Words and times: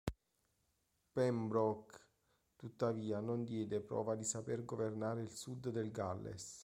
Pembroke 1.13 1.95
tuttavia 2.55 3.19
non 3.19 3.43
diede 3.43 3.81
prova 3.81 4.15
di 4.15 4.23
saper 4.23 4.65
governare 4.65 5.21
il 5.21 5.29
sud 5.29 5.69
del 5.69 5.91
Galles. 5.91 6.57